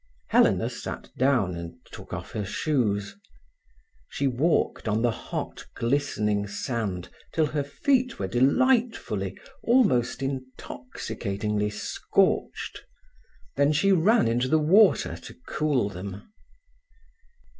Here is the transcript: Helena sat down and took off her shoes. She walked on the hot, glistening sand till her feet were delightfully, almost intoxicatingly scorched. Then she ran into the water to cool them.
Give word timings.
Helena 0.29 0.67
sat 0.67 1.11
down 1.15 1.53
and 1.55 1.75
took 1.91 2.11
off 2.11 2.31
her 2.31 2.43
shoes. 2.43 3.15
She 4.09 4.25
walked 4.25 4.87
on 4.87 5.03
the 5.03 5.11
hot, 5.11 5.63
glistening 5.75 6.47
sand 6.47 7.09
till 7.31 7.45
her 7.45 7.63
feet 7.63 8.17
were 8.17 8.27
delightfully, 8.27 9.37
almost 9.61 10.23
intoxicatingly 10.23 11.69
scorched. 11.69 12.81
Then 13.55 13.73
she 13.73 13.91
ran 13.91 14.27
into 14.27 14.47
the 14.47 14.57
water 14.57 15.17
to 15.17 15.35
cool 15.47 15.87
them. 15.87 16.27